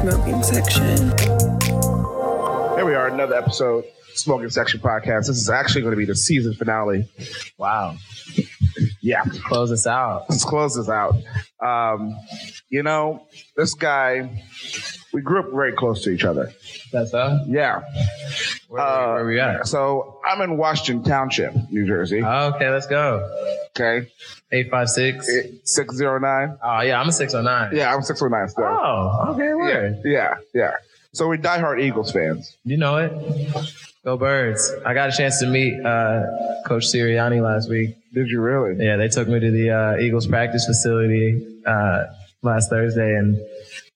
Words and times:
smoking 0.00 0.42
section. 0.42 0.96
Here 2.76 2.84
we 2.86 2.94
are, 2.94 3.08
another 3.08 3.34
episode, 3.34 3.84
Smoking 4.14 4.48
Section 4.50 4.80
Podcast. 4.80 5.26
This 5.26 5.36
is 5.36 5.50
actually 5.50 5.82
going 5.82 5.92
to 5.92 5.96
be 5.98 6.04
the 6.06 6.14
season 6.14 6.54
finale. 6.54 7.08
Wow. 7.58 7.96
Yeah, 9.02 9.24
Close 9.44 9.72
us 9.72 9.86
out. 9.86 10.26
let's 10.28 10.44
close 10.44 10.76
this 10.76 10.88
out. 10.88 11.14
Um, 11.60 12.16
you 12.68 12.82
know, 12.82 13.26
this 13.56 13.74
guy, 13.74 14.42
we 15.12 15.20
grew 15.22 15.40
up 15.40 15.50
very 15.52 15.72
close 15.72 16.02
to 16.04 16.10
each 16.10 16.24
other. 16.24 16.52
That's 16.92 17.12
up. 17.14 17.42
Yeah. 17.46 17.82
Where, 18.68 18.82
Uh, 18.82 19.14
where 19.14 19.26
we 19.26 19.40
at? 19.40 19.66
So 19.66 20.20
I'm 20.24 20.40
in 20.42 20.56
Washington 20.56 21.04
Township, 21.04 21.54
New 21.70 21.86
Jersey. 21.86 22.22
Okay, 22.22 22.70
let's 22.70 22.86
go. 22.86 23.26
Okay. 23.80 24.08
856. 24.52 25.26
609. 25.64 26.58
Oh, 26.62 26.80
yeah, 26.80 27.00
I'm 27.00 27.08
a 27.08 27.12
609. 27.12 27.76
Yeah, 27.76 27.94
I'm 27.94 28.02
609 28.02 28.48
still. 28.48 28.64
Oh, 28.64 29.32
okay, 29.34 29.54
weird. 29.54 30.02
Yeah, 30.04 30.34
yeah. 30.54 30.72
So 31.12 31.28
we're 31.28 31.38
diehard 31.38 31.82
Eagles 31.82 32.12
fans. 32.12 32.56
You 32.64 32.76
know 32.76 32.96
it. 32.96 33.12
Go 34.04 34.16
Birds. 34.16 34.72
I 34.86 34.94
got 34.94 35.10
a 35.10 35.12
chance 35.16 35.40
to 35.40 35.46
meet 35.46 35.84
uh, 35.84 36.22
Coach 36.66 36.86
Sirianni 36.86 37.42
last 37.42 37.68
week. 37.68 37.96
Did 38.14 38.28
you 38.28 38.40
really? 38.40 38.84
Yeah, 38.84 38.96
they 38.96 39.08
took 39.08 39.28
me 39.28 39.40
to 39.40 39.50
the 39.50 39.70
uh, 39.70 39.96
Eagles 39.98 40.26
practice 40.26 40.66
facility 40.66 41.62
uh, 41.66 42.04
last 42.42 42.70
Thursday 42.70 43.14
and 43.16 43.38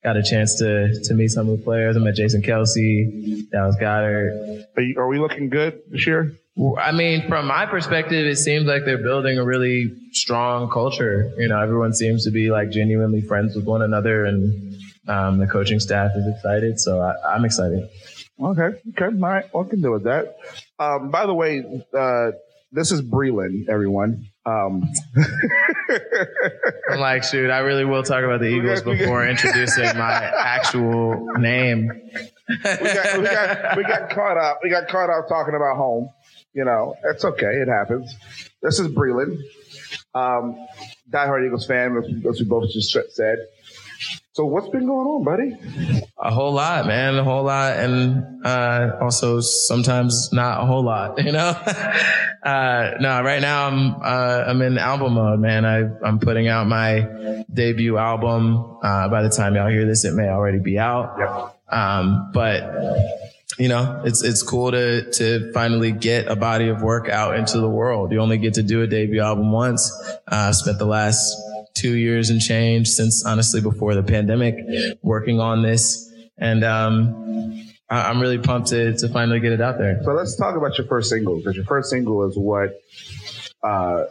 got 0.03 0.16
a 0.16 0.23
chance 0.23 0.56
to 0.59 1.01
to 1.05 1.14
meet 1.14 1.28
some 1.28 1.48
of 1.48 1.59
the 1.59 1.64
players. 1.64 1.97
I 1.97 2.01
met 2.01 2.14
Jason 2.14 2.42
Kelce, 2.42 3.48
Dallas 3.51 3.77
Goedert. 3.80 4.66
Are, 4.77 4.83
you, 4.83 4.98
are 4.98 5.09
we 5.09 5.19
looking 5.19 5.48
good 5.48 5.80
this 5.91 6.06
year? 6.06 6.37
I 6.79 6.93
mean, 6.93 7.27
from 7.29 7.47
my 7.47 7.67
perspective, 7.67 8.27
it 8.27 8.37
seems 8.37 8.67
like 8.67 8.84
they're 8.84 9.03
building 9.03 9.39
a 9.39 9.45
really 9.45 9.92
strong 10.12 10.70
culture. 10.70 11.33
You 11.37 11.48
know, 11.48 11.61
everyone 11.61 11.92
seems 11.92 12.25
to 12.25 12.31
be 12.31 12.51
like 12.51 12.70
genuinely 12.70 13.23
friends 13.23 13.56
with 13.56 13.65
one 13.65 13.83
another, 13.83 14.25
and 14.25 14.77
um, 15.09 15.39
the 15.39 15.47
coaching 15.48 15.81
staff 15.81 16.12
is 16.15 16.25
excited. 16.33 16.78
So 16.78 17.01
I, 17.01 17.34
I'm 17.34 17.45
excited. 17.45 17.89
Okay. 18.41 18.78
Okay. 18.91 19.05
All 19.05 19.11
right. 19.11 19.45
Well, 19.53 19.65
I 19.65 19.69
can 19.69 19.81
deal 19.83 19.93
with 19.93 20.05
that. 20.05 20.37
Um, 20.78 21.11
by 21.11 21.27
the 21.27 21.34
way, 21.34 21.65
uh, 21.97 22.31
this 22.71 22.93
is 22.93 23.03
Breland, 23.03 23.69
everyone. 23.69 24.27
Um, 24.47 24.89
I'm 26.91 27.00
like, 27.00 27.25
shoot, 27.25 27.50
I 27.50 27.59
really 27.61 27.84
will 27.84 28.03
talk 28.03 28.25
about 28.25 28.41
the 28.41 28.47
Eagles 28.47 28.81
got- 28.83 28.91
we 28.91 28.97
got- 28.98 29.03
before 29.05 29.27
introducing 29.27 29.84
my 29.97 30.12
actual 30.39 31.27
name. 31.39 31.89
we, 32.48 32.56
got, 32.59 33.19
we, 33.19 33.25
got, 33.25 33.77
we 33.77 33.83
got 33.84 34.11
caught 34.15 34.37
up. 34.37 34.61
We 34.62 34.71
got 34.71 34.89
caught 34.89 35.11
up 35.11 35.28
talking 35.28 35.55
about 35.55 35.77
home. 35.77 36.09
You 36.55 36.64
know, 36.64 36.94
it's 37.05 37.24
okay. 37.24 37.56
It 37.56 37.69
happens. 37.69 38.14
This 38.62 38.78
is 38.78 38.88
Breland, 38.88 39.38
um, 40.14 40.66
diehard 41.10 41.44
Eagles 41.44 41.66
fan, 41.66 41.97
as, 41.97 42.38
we 42.41 42.47
both 42.47 42.70
just 42.70 42.97
said. 43.10 43.38
So 44.33 44.47
what's 44.47 44.69
been 44.69 44.86
going 44.86 45.06
on, 45.06 45.25
buddy? 45.25 45.56
A 46.19 46.32
whole 46.32 46.52
lot, 46.52 46.86
man, 46.86 47.16
a 47.16 47.25
whole 47.25 47.44
lot, 47.44 47.77
and 47.77 48.44
uh, 48.44 48.98
also 49.00 49.41
sometimes 49.41 50.32
not 50.32 50.62
a 50.62 50.66
whole 50.66 50.84
lot. 50.84 51.19
You 51.25 51.32
know, 51.32 51.48
uh, 52.42 52.94
no. 53.00 53.22
Right 53.22 53.41
now, 53.41 53.69
I'm 53.69 53.94
uh, 54.02 54.44
I'm 54.47 54.62
in 54.62 54.77
album 54.77 55.14
mode, 55.14 55.41
man. 55.41 55.64
I 55.64 55.88
I'm 56.05 56.19
putting 56.19 56.48
out 56.48 56.66
my 56.66 57.44
debut 57.52 57.97
album. 57.97 58.78
Uh, 58.82 59.08
by 59.08 59.22
the 59.22 59.30
time 59.30 59.55
y'all 59.55 59.70
hear 59.70 59.86
this, 59.86 60.05
it 60.05 60.14
may 60.14 60.28
already 60.28 60.58
be 60.58 60.78
out. 60.78 61.16
Yep. 61.19 61.78
Um, 61.78 62.30
but 62.34 63.34
you 63.59 63.69
know, 63.69 64.03
it's 64.05 64.23
it's 64.23 64.42
cool 64.42 64.73
to 64.73 65.11
to 65.12 65.53
finally 65.53 65.92
get 65.92 66.27
a 66.27 66.37
body 66.37 66.69
of 66.69 66.83
work 66.83 67.09
out 67.09 67.37
into 67.37 67.61
the 67.61 67.69
world. 67.69 68.11
You 68.12 68.20
only 68.20 68.39
get 68.39 68.55
to 68.55 68.62
do 68.62 68.83
a 68.83 68.87
debut 68.87 69.20
album 69.20 69.53
once. 69.53 69.92
Uh, 70.27 70.53
spent 70.53 70.78
the 70.78 70.87
last 70.87 71.37
two 71.75 71.94
years 71.97 72.31
and 72.31 72.41
change 72.41 72.88
since 72.88 73.25
honestly 73.25 73.60
before 73.60 73.94
the 73.94 74.03
pandemic 74.03 74.56
working 75.03 75.41
on 75.41 75.62
this, 75.62 76.10
and 76.38 76.65
um, 76.65 77.69
I, 77.88 78.10
I'm 78.10 78.21
really 78.21 78.38
pumped 78.38 78.69
to 78.69 78.97
to 78.97 79.09
finally 79.09 79.41
get 79.41 79.53
it 79.53 79.61
out 79.61 79.78
there. 79.78 80.03
So 80.03 80.12
let's 80.12 80.34
talk 80.37 80.56
about 80.56 80.76
your 80.76 80.87
first 80.87 81.11
single 81.11 81.37
because 81.37 81.55
your 81.55 81.65
first 81.65 81.91
single 81.91 82.28
is 82.28 82.37
what 82.37 82.81
uh, 83.62 84.05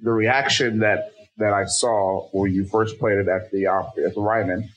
the 0.00 0.12
reaction 0.12 0.78
that 0.80 1.12
that 1.38 1.52
I 1.52 1.64
saw 1.66 2.28
when 2.32 2.54
you 2.54 2.64
first 2.64 2.98
played 2.98 3.18
it 3.18 3.28
at 3.28 3.50
the 3.50 3.66
uh, 3.66 3.82
at 4.04 4.14
the 4.14 4.20
Ryman. 4.20 4.70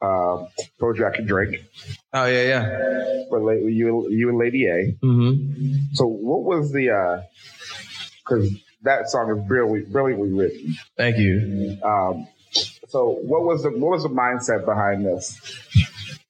Um, 0.00 0.48
told 0.84 0.98
you 0.98 1.06
I 1.06 1.16
could 1.16 1.26
drink, 1.26 1.62
Oh 2.12 2.26
yeah, 2.26 2.42
yeah. 2.42 3.24
but 3.30 3.40
you 3.40 4.08
you 4.10 4.28
and 4.28 4.38
Lady 4.38 4.66
A. 4.66 4.90
hmm 5.00 5.32
So 5.94 6.06
what 6.06 6.42
was 6.44 6.72
the? 6.72 7.24
Because 8.18 8.50
that 8.82 9.08
song 9.10 9.30
is 9.36 9.46
brilliantly 9.46 9.90
brilliantly 9.90 10.32
written. 10.32 10.74
Thank 10.96 11.18
you. 11.18 11.78
Um, 11.82 12.28
so 12.88 13.18
what 13.22 13.42
was 13.42 13.62
the 13.62 13.70
what 13.70 13.90
was 13.92 14.02
the 14.02 14.08
mindset 14.10 14.64
behind 14.64 15.04
this? 15.04 15.40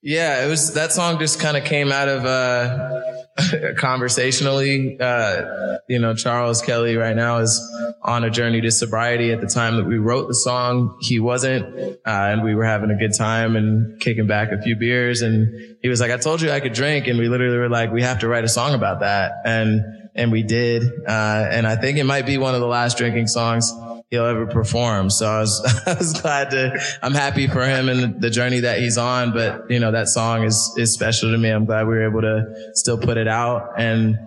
Yeah, 0.03 0.45
it 0.45 0.49
was 0.49 0.75
that 0.75 0.93
song 0.93 1.19
just 1.19 1.41
kind 1.41 1.57
of 1.57 1.65
came 1.65 1.91
out 1.91 2.09
of 2.09 2.25
uh 2.25 3.24
conversationally. 3.79 4.99
Uh 5.01 5.79
you 5.89 5.99
know, 5.99 6.15
Charles 6.15 6.63
Kelley 6.63 6.97
right 6.97 7.17
now 7.17 7.39
is 7.39 7.61
on 8.03 8.25
a 8.25 8.31
journey 8.31 8.61
to 8.61 8.71
sobriety. 8.71 9.33
At 9.33 9.41
the 9.41 9.47
time 9.47 9.77
that 9.77 9.87
we 9.87 9.99
wrote 9.99 10.29
the 10.29 10.35
song, 10.35 10.97
he 11.01 11.21
wasn't. 11.21 11.65
Uh 12.07 12.33
and 12.33 12.45
we 12.45 12.55
were 12.55 12.65
having 12.65 12.91
a 12.91 12.97
good 12.97 13.15
time 13.17 13.57
and 13.57 14.01
kicking 14.01 14.27
back 14.27 14.53
a 14.53 14.63
few 14.63 14.77
beers 14.77 15.23
and 15.23 15.77
he 15.83 15.89
was 15.89 16.01
like, 16.01 16.11
I 16.11 16.17
told 16.17 16.43
you 16.43 16.51
I 16.51 16.61
could 16.61 16.75
drink 16.75 17.07
and 17.07 17.19
we 17.19 17.29
literally 17.29 17.59
were 17.59 17.69
like, 17.69 17.93
we 17.93 18.03
have 18.03 18.21
to 18.21 18.29
write 18.29 18.45
a 18.45 18.49
song 18.49 18.75
about 18.75 19.01
that. 19.01 19.33
And 19.45 19.83
and 20.15 20.31
we 20.31 20.43
did. 20.45 20.85
Uh 21.07 21.49
and 21.51 21.67
I 21.67 21.77
think 21.77 21.99
it 21.99 22.05
might 22.05 22.27
be 22.27 22.39
one 22.39 22.55
of 22.55 22.61
the 22.61 22.69
last 22.69 22.99
drinking 22.99 23.27
songs 23.27 23.73
he'll 24.15 24.27
ever 24.27 24.47
perform. 24.47 25.11
So 25.11 25.27
I 25.27 25.41
was, 25.41 25.83
I 25.87 25.95
was 25.95 26.21
glad 26.21 26.51
to, 26.51 26.81
I'm 27.03 27.15
happy 27.15 27.47
for 27.47 27.65
him 27.65 27.89
and 27.89 28.21
the 28.21 28.31
journey 28.31 28.61
that 28.61 28.79
he's 28.79 28.99
on. 28.99 29.33
But, 29.33 29.71
you 29.71 29.79
know, 29.79 29.93
that 29.93 30.09
song 30.09 30.45
is, 30.45 30.73
is 30.77 30.93
special 30.93 31.31
to 31.31 31.39
me. 31.39 31.51
I'm 31.51 31.65
glad 31.65 31.87
we 31.87 31.95
were 31.95 32.09
able 32.09 32.23
to 32.23 32.71
still 32.75 32.99
put 32.99 33.17
it 33.17 33.29
out. 33.29 33.73
And 33.77 34.19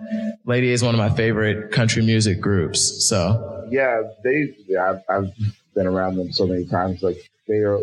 Lady 0.44 0.70
A 0.70 0.72
is 0.72 0.82
one 0.82 0.94
of 0.94 0.98
my 0.98 1.10
favorite 1.10 1.72
country 1.72 2.02
music 2.04 2.40
groups. 2.40 3.06
So 3.08 3.66
Yeah, 3.70 4.02
they. 4.24 4.54
I've, 4.80 5.02
I've 5.08 5.32
been 5.78 5.86
around 5.86 6.16
them 6.16 6.32
so 6.32 6.46
many 6.46 6.64
times. 6.66 7.02
Like 7.02 7.18
they 7.46 7.60
are 7.68 7.78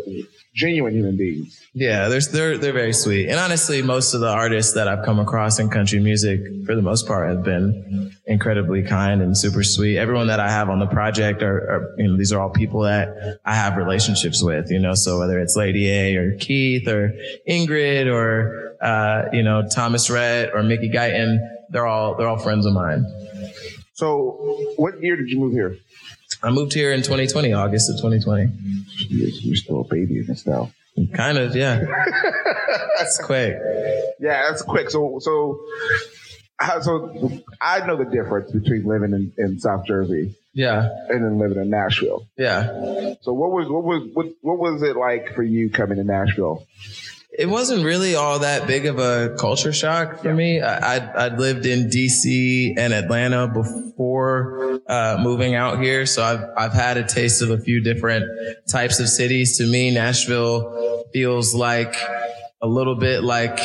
genuine 0.54 0.94
human 0.94 1.16
beings. 1.16 1.60
yeah, 1.74 2.08
they're, 2.08 2.20
they're, 2.20 2.56
they're 2.56 2.72
very 2.72 2.92
sweet. 2.92 3.28
And 3.28 3.38
honestly, 3.38 3.82
most 3.82 4.14
of 4.14 4.20
the 4.20 4.28
artists 4.28 4.74
that 4.74 4.86
I've 4.86 5.04
come 5.04 5.18
across 5.18 5.58
in 5.58 5.68
country 5.68 5.98
music, 5.98 6.40
for 6.64 6.74
the 6.74 6.82
most 6.82 7.06
part, 7.06 7.28
have 7.28 7.42
been 7.42 8.12
incredibly 8.26 8.82
kind 8.82 9.20
and 9.22 9.36
super 9.36 9.64
sweet. 9.64 9.98
Everyone 9.98 10.28
that 10.28 10.40
I 10.40 10.50
have 10.50 10.70
on 10.70 10.78
the 10.78 10.86
project 10.86 11.42
are, 11.42 11.58
are 11.72 11.94
you 11.98 12.08
know, 12.08 12.16
these 12.16 12.32
are 12.32 12.40
all 12.40 12.50
people 12.50 12.82
that 12.82 13.40
I 13.44 13.54
have 13.54 13.76
relationships 13.76 14.42
with, 14.42 14.70
you 14.70 14.78
know, 14.78 14.94
so 14.94 15.18
whether 15.18 15.38
it's 15.40 15.56
Lady 15.56 15.90
A 15.90 16.16
or 16.16 16.36
Keith 16.38 16.86
or 16.88 17.12
Ingrid 17.48 18.06
or, 18.06 18.76
uh, 18.80 19.24
you 19.32 19.42
know, 19.42 19.66
Thomas 19.68 20.08
Rhett 20.08 20.54
or 20.54 20.62
Mickey 20.62 20.90
Guyton, 20.90 21.38
they're 21.70 21.86
all, 21.86 22.14
they're 22.14 22.28
all 22.28 22.38
friends 22.38 22.66
of 22.66 22.72
mine. 22.72 23.04
So 23.94 24.72
what 24.76 25.02
year 25.02 25.16
did 25.16 25.28
you 25.28 25.38
move 25.38 25.52
here? 25.52 25.78
I 26.46 26.50
moved 26.50 26.72
here 26.72 26.92
in 26.92 27.02
2020, 27.02 27.52
August 27.54 27.90
of 27.90 27.96
2020. 27.96 28.52
You're, 29.08 29.56
still 29.56 29.80
a 29.80 29.84
baby 29.84 30.18
in 30.20 30.26
this 30.26 30.46
now. 30.46 30.70
Kind 31.12 31.38
of, 31.38 31.56
yeah. 31.56 31.80
that's 32.96 33.18
quick. 33.18 33.56
Yeah, 34.20 34.48
that's 34.48 34.62
quick. 34.62 34.88
So 34.90 35.18
so. 35.20 35.60
So 36.82 37.42
I 37.60 37.84
know 37.86 37.96
the 37.98 38.06
difference 38.06 38.50
between 38.50 38.86
living 38.86 39.12
in, 39.12 39.32
in 39.36 39.58
South 39.60 39.84
Jersey 39.86 40.36
Yeah. 40.54 40.88
and 41.10 41.22
then 41.22 41.38
living 41.38 41.58
in 41.58 41.68
Nashville. 41.68 42.26
Yeah. 42.38 43.14
So 43.20 43.34
what 43.34 43.50
was 43.50 43.68
what 43.68 43.84
was 43.84 44.08
what, 44.14 44.26
what 44.40 44.58
was 44.58 44.82
it 44.82 44.96
like 44.96 45.34
for 45.34 45.42
you 45.42 45.68
coming 45.68 45.98
to 45.98 46.04
Nashville? 46.04 46.64
It 47.36 47.46
wasn't 47.46 47.84
really 47.84 48.14
all 48.14 48.38
that 48.38 48.66
big 48.66 48.86
of 48.86 48.98
a 48.98 49.36
culture 49.38 49.72
shock 49.72 50.22
for 50.22 50.32
me. 50.32 50.60
I, 50.60 50.96
I'd, 50.96 51.02
I'd 51.02 51.38
lived 51.38 51.66
in 51.66 51.88
DC 51.88 52.74
and 52.78 52.92
Atlanta 52.92 53.46
before 53.48 54.80
uh, 54.86 55.18
moving 55.20 55.54
out 55.54 55.80
here, 55.80 56.06
so 56.06 56.22
I've 56.22 56.44
I've 56.56 56.72
had 56.72 56.96
a 56.96 57.04
taste 57.04 57.42
of 57.42 57.50
a 57.50 57.58
few 57.58 57.80
different 57.80 58.24
types 58.70 59.00
of 59.00 59.08
cities. 59.08 59.58
To 59.58 59.66
me, 59.66 59.90
Nashville 59.90 61.04
feels 61.12 61.54
like 61.54 61.94
a 62.62 62.66
little 62.66 62.94
bit 62.94 63.22
like 63.22 63.58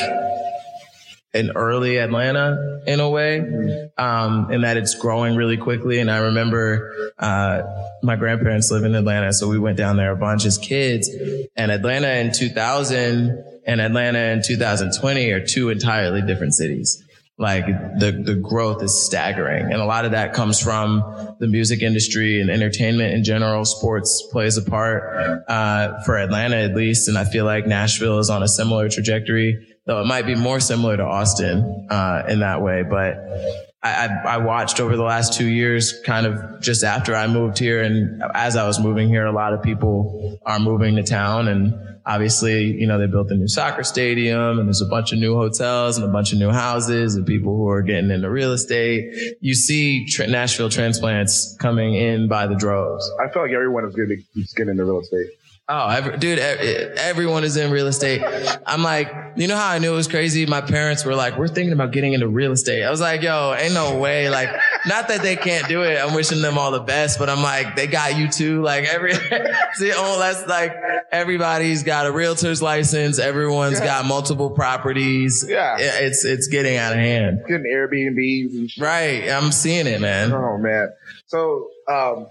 an 1.34 1.52
early 1.54 1.96
Atlanta 1.96 2.82
in 2.86 3.00
a 3.00 3.08
way, 3.08 3.90
um, 3.96 4.52
in 4.52 4.62
that 4.62 4.76
it's 4.76 4.94
growing 4.94 5.34
really 5.34 5.56
quickly. 5.56 5.98
And 5.98 6.10
I 6.10 6.18
remember, 6.18 7.12
uh, 7.18 7.62
my 8.02 8.16
grandparents 8.16 8.70
live 8.70 8.84
in 8.84 8.94
Atlanta. 8.94 9.32
So 9.32 9.48
we 9.48 9.58
went 9.58 9.78
down 9.78 9.96
there 9.96 10.12
a 10.12 10.16
bunch 10.16 10.44
as 10.44 10.58
kids 10.58 11.08
and 11.56 11.70
Atlanta 11.70 12.08
in 12.08 12.32
2000 12.32 13.51
and 13.66 13.80
Atlanta 13.80 14.18
in 14.18 14.42
2020 14.42 15.30
are 15.30 15.44
two 15.44 15.70
entirely 15.70 16.22
different 16.22 16.54
cities. 16.54 17.02
Like 17.38 17.66
the, 17.66 18.22
the 18.24 18.34
growth 18.34 18.82
is 18.82 19.06
staggering. 19.06 19.72
And 19.72 19.80
a 19.80 19.84
lot 19.84 20.04
of 20.04 20.12
that 20.12 20.34
comes 20.34 20.60
from 20.60 21.36
the 21.40 21.48
music 21.48 21.82
industry 21.82 22.40
and 22.40 22.50
entertainment 22.50 23.14
in 23.14 23.24
general. 23.24 23.64
Sports 23.64 24.28
plays 24.30 24.56
a 24.58 24.62
part, 24.62 25.44
uh, 25.48 26.02
for 26.02 26.18
Atlanta 26.18 26.56
at 26.56 26.74
least. 26.76 27.08
And 27.08 27.16
I 27.16 27.24
feel 27.24 27.44
like 27.44 27.66
Nashville 27.66 28.18
is 28.18 28.30
on 28.30 28.42
a 28.42 28.48
similar 28.48 28.88
trajectory 28.88 29.66
though 29.86 30.00
it 30.00 30.06
might 30.06 30.26
be 30.26 30.34
more 30.34 30.60
similar 30.60 30.96
to 30.96 31.04
Austin 31.04 31.86
uh, 31.90 32.24
in 32.28 32.40
that 32.40 32.62
way. 32.62 32.82
But 32.82 33.71
I, 33.84 34.06
I 34.24 34.36
watched 34.38 34.78
over 34.78 34.96
the 34.96 35.02
last 35.02 35.32
two 35.32 35.48
years, 35.48 36.00
kind 36.04 36.24
of 36.24 36.60
just 36.60 36.84
after 36.84 37.16
I 37.16 37.26
moved 37.26 37.58
here, 37.58 37.82
and 37.82 38.22
as 38.32 38.54
I 38.54 38.64
was 38.64 38.78
moving 38.78 39.08
here, 39.08 39.26
a 39.26 39.32
lot 39.32 39.54
of 39.54 39.62
people 39.62 40.38
are 40.46 40.60
moving 40.60 40.94
to 40.96 41.02
town, 41.02 41.48
and 41.48 41.74
obviously, 42.06 42.66
you 42.66 42.86
know, 42.86 42.96
they 42.96 43.06
built 43.06 43.30
a 43.32 43.34
new 43.34 43.48
soccer 43.48 43.82
stadium, 43.82 44.60
and 44.60 44.68
there's 44.68 44.82
a 44.82 44.86
bunch 44.86 45.12
of 45.12 45.18
new 45.18 45.34
hotels 45.34 45.98
and 45.98 46.08
a 46.08 46.12
bunch 46.12 46.32
of 46.32 46.38
new 46.38 46.50
houses, 46.50 47.16
and 47.16 47.26
people 47.26 47.56
who 47.56 47.68
are 47.68 47.82
getting 47.82 48.12
into 48.12 48.30
real 48.30 48.52
estate. 48.52 49.36
You 49.40 49.54
see 49.54 50.06
tra- 50.06 50.28
Nashville 50.28 50.70
transplants 50.70 51.56
coming 51.58 51.94
in 51.94 52.28
by 52.28 52.46
the 52.46 52.54
droves. 52.54 53.10
I 53.20 53.32
feel 53.32 53.42
like 53.42 53.50
everyone 53.50 53.84
is 53.84 53.96
going 53.96 54.10
to 54.10 54.16
be 54.16 54.46
getting 54.56 54.70
into 54.70 54.84
real 54.84 55.00
estate. 55.00 55.26
Oh, 55.68 55.88
every, 55.88 56.18
dude, 56.18 56.40
everyone 56.40 57.44
is 57.44 57.56
in 57.56 57.70
real 57.70 57.86
estate. 57.86 58.20
I'm 58.66 58.82
like, 58.82 59.14
you 59.36 59.46
know 59.46 59.56
how 59.56 59.70
I 59.70 59.78
knew 59.78 59.92
it 59.92 59.96
was 59.96 60.08
crazy? 60.08 60.44
My 60.44 60.60
parents 60.60 61.04
were 61.04 61.14
like, 61.14 61.38
we're 61.38 61.46
thinking 61.46 61.72
about 61.72 61.92
getting 61.92 62.14
into 62.14 62.26
real 62.26 62.50
estate. 62.50 62.82
I 62.82 62.90
was 62.90 63.00
like, 63.00 63.22
yo, 63.22 63.54
ain't 63.56 63.72
no 63.72 63.96
way. 63.96 64.28
Like, 64.28 64.50
not 64.86 65.06
that 65.06 65.22
they 65.22 65.36
can't 65.36 65.68
do 65.68 65.84
it. 65.84 65.98
I'm 65.98 66.14
wishing 66.14 66.42
them 66.42 66.58
all 66.58 66.72
the 66.72 66.80
best, 66.80 67.16
but 67.16 67.30
I'm 67.30 67.42
like, 67.42 67.76
they 67.76 67.86
got 67.86 68.16
you 68.16 68.28
too. 68.28 68.60
Like 68.60 68.84
every, 68.84 69.14
see, 69.74 69.92
oh, 69.94 70.18
that's 70.18 70.46
like 70.48 70.74
everybody's 71.12 71.84
got 71.84 72.06
a 72.06 72.12
realtor's 72.12 72.60
license. 72.60 73.20
Everyone's 73.20 73.78
yeah. 73.78 73.86
got 73.86 74.04
multiple 74.04 74.50
properties. 74.50 75.46
Yeah. 75.48 75.76
It's, 75.78 76.24
it's 76.24 76.48
getting 76.48 76.76
out 76.76 76.92
of 76.92 76.98
hand. 76.98 77.44
Getting 77.46 77.66
Airbnbs. 77.72 78.80
Right. 78.80 79.30
I'm 79.30 79.52
seeing 79.52 79.86
it, 79.86 80.00
man. 80.00 80.32
Oh 80.32 80.58
man. 80.58 80.92
So, 81.26 81.70
um, 81.88 82.26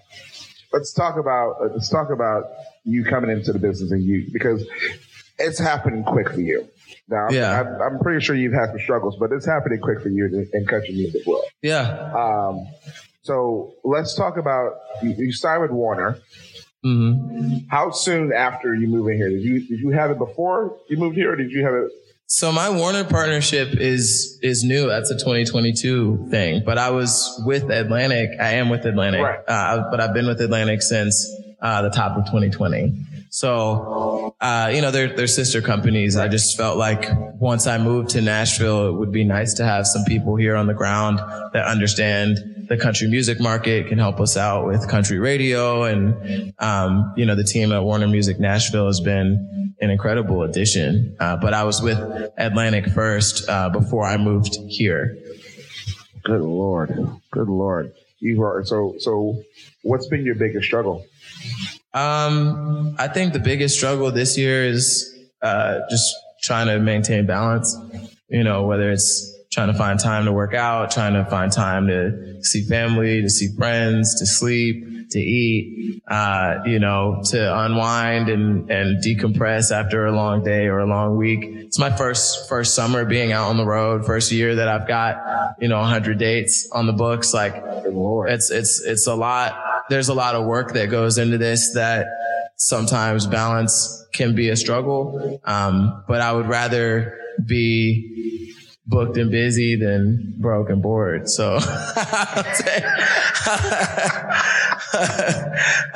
let's 0.73 0.91
talk 0.91 1.17
about, 1.17 1.55
uh, 1.61 1.69
let's 1.73 1.89
talk 1.89 2.09
about 2.11 2.43
you 2.83 3.03
coming 3.03 3.29
into 3.29 3.53
the 3.53 3.59
business 3.59 3.91
and 3.91 4.03
you 4.03 4.27
because 4.31 4.65
it's 5.37 5.59
happening 5.59 6.03
quick 6.03 6.29
for 6.29 6.41
you. 6.41 6.67
Now, 7.07 7.29
yeah. 7.29 7.59
I'm, 7.59 7.81
I'm, 7.81 7.99
pretty 7.99 8.23
sure 8.23 8.35
you've 8.35 8.53
had 8.53 8.69
some 8.69 8.79
struggles, 8.79 9.17
but 9.19 9.31
it's 9.31 9.45
happening 9.45 9.79
quick 9.79 10.01
for 10.01 10.09
you 10.09 10.25
in, 10.25 10.49
in 10.53 10.65
country 10.65 10.93
music 10.93 11.25
world. 11.25 11.43
Yeah. 11.61 12.11
Um, 12.13 12.67
so 13.21 13.73
let's 13.83 14.15
talk 14.15 14.37
about 14.37 14.73
you, 15.03 15.13
you 15.17 15.33
signed 15.33 15.61
with 15.61 15.71
Warner. 15.71 16.19
Mm-hmm. 16.85 17.67
How 17.69 17.91
soon 17.91 18.33
after 18.33 18.73
you 18.73 18.87
moved 18.87 19.09
in 19.11 19.17
here 19.17 19.29
did 19.29 19.43
you 19.43 19.59
did 19.67 19.79
you 19.79 19.89
have 19.89 20.09
it 20.09 20.17
before 20.17 20.77
you 20.89 20.97
moved 20.97 21.15
here, 21.15 21.31
or 21.31 21.35
did 21.35 21.51
you 21.51 21.63
have 21.63 21.75
it? 21.75 21.91
So 22.25 22.51
my 22.51 22.69
Warner 22.71 23.03
partnership 23.03 23.75
is 23.75 24.39
is 24.41 24.63
new. 24.63 24.87
That's 24.87 25.11
a 25.11 25.15
2022 25.15 26.29
thing. 26.31 26.63
But 26.65 26.79
I 26.79 26.89
was 26.89 27.39
with 27.45 27.69
Atlantic. 27.69 28.31
I 28.39 28.53
am 28.53 28.69
with 28.69 28.83
Atlantic. 28.85 29.21
Right. 29.21 29.39
Uh, 29.47 29.91
but 29.91 29.99
I've 29.99 30.15
been 30.15 30.25
with 30.25 30.41
Atlantic 30.41 30.81
since 30.81 31.29
uh, 31.61 31.81
the 31.81 31.89
top 31.89 32.17
of 32.17 32.25
2020. 32.25 33.05
So, 33.29 34.35
uh, 34.41 34.71
you 34.73 34.81
know, 34.81 34.91
they're, 34.91 35.15
they're 35.15 35.27
sister 35.27 35.61
companies. 35.61 36.17
I 36.17 36.27
just 36.27 36.57
felt 36.57 36.77
like 36.77 37.07
once 37.39 37.65
I 37.65 37.77
moved 37.77 38.09
to 38.09 38.21
Nashville, 38.21 38.89
it 38.89 38.93
would 38.93 39.11
be 39.11 39.23
nice 39.23 39.53
to 39.55 39.63
have 39.63 39.87
some 39.87 40.03
people 40.03 40.35
here 40.35 40.55
on 40.57 40.67
the 40.67 40.73
ground 40.73 41.19
that 41.53 41.65
understand 41.65 42.65
the 42.67 42.77
country 42.77 43.07
music 43.07 43.39
market, 43.39 43.87
can 43.87 43.99
help 43.99 44.19
us 44.19 44.35
out 44.35 44.67
with 44.67 44.87
country 44.89 45.19
radio. 45.19 45.83
And, 45.83 46.53
um, 46.59 47.13
you 47.15 47.25
know, 47.25 47.35
the 47.35 47.43
team 47.43 47.71
at 47.71 47.83
Warner 47.83 48.07
Music 48.07 48.39
Nashville 48.39 48.87
has 48.87 48.99
been 48.99 49.73
an 49.79 49.89
incredible 49.89 50.43
addition. 50.43 51.15
Uh, 51.19 51.37
but 51.37 51.53
I 51.53 51.63
was 51.63 51.81
with 51.81 51.99
Atlantic 52.37 52.87
first, 52.87 53.47
uh, 53.49 53.69
before 53.69 54.05
I 54.05 54.17
moved 54.17 54.57
here. 54.67 55.17
Good 56.23 56.41
Lord. 56.41 56.97
Good 57.31 57.47
Lord. 57.47 57.93
You 58.21 58.43
are, 58.43 58.63
so, 58.63 58.95
so 58.99 59.41
what's 59.81 60.07
been 60.07 60.23
your 60.23 60.35
biggest 60.35 60.65
struggle? 60.65 61.05
Um, 61.93 62.95
I 62.97 63.07
think 63.07 63.33
the 63.33 63.39
biggest 63.39 63.75
struggle 63.75 64.11
this 64.11 64.37
year 64.37 64.63
is 64.63 65.13
uh, 65.41 65.79
just 65.89 66.15
trying 66.41 66.67
to 66.67 66.79
maintain 66.79 67.25
balance. 67.25 67.75
You 68.29 68.43
know, 68.43 68.63
whether 68.63 68.91
it's 68.91 69.30
trying 69.51 69.71
to 69.71 69.77
find 69.77 69.99
time 69.99 70.25
to 70.25 70.31
work 70.31 70.53
out, 70.53 70.91
trying 70.91 71.13
to 71.13 71.25
find 71.25 71.51
time 71.51 71.87
to 71.87 72.43
see 72.43 72.63
family, 72.63 73.21
to 73.21 73.29
see 73.29 73.49
friends, 73.57 74.19
to 74.19 74.25
sleep, 74.25 75.09
to 75.11 75.19
eat, 75.19 76.01
uh, 76.07 76.59
you 76.65 76.79
know, 76.79 77.21
to 77.25 77.59
unwind 77.59 78.29
and, 78.29 78.71
and 78.71 79.03
decompress 79.03 79.71
after 79.71 80.05
a 80.05 80.11
long 80.11 80.41
day 80.43 80.67
or 80.67 80.79
a 80.79 80.85
long 80.85 81.17
week. 81.17 81.43
It's 81.43 81.77
my 81.77 81.91
first, 81.91 82.47
first 82.47 82.75
summer 82.75 83.03
being 83.03 83.33
out 83.33 83.49
on 83.49 83.57
the 83.57 83.65
road, 83.65 84.05
first 84.05 84.31
year 84.31 84.55
that 84.55 84.69
I've 84.69 84.87
got, 84.87 85.17
you 85.59 85.67
know, 85.67 85.83
hundred 85.83 86.17
dates 86.17 86.69
on 86.71 86.87
the 86.87 86.93
books. 86.93 87.33
Like 87.33 87.55
it's, 87.55 88.51
it's, 88.51 88.81
it's 88.81 89.07
a 89.07 89.15
lot 89.15 89.53
there's 89.91 90.07
a 90.07 90.13
lot 90.13 90.35
of 90.35 90.45
work 90.45 90.73
that 90.73 90.89
goes 90.89 91.17
into 91.17 91.37
this 91.37 91.73
that 91.73 92.07
sometimes 92.55 93.27
balance 93.27 94.05
can 94.13 94.33
be 94.33 94.47
a 94.49 94.55
struggle. 94.55 95.41
Um, 95.43 96.03
but 96.07 96.21
I 96.21 96.31
would 96.31 96.47
rather 96.47 97.19
be 97.45 98.40
booked 98.91 99.17
and 99.17 99.31
busy 99.31 99.77
than 99.77 100.33
broke 100.37 100.69
and 100.69 100.81
bored. 100.81 101.29
So 101.29 101.57